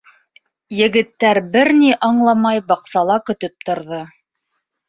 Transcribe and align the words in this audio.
Егеттәр, 0.77 1.39
бер 1.57 1.71
ни 1.81 1.91
аңламай, 2.09 2.65
баҡсала 2.73 3.21
көтөп 3.29 3.69
торҙо. 3.71 4.05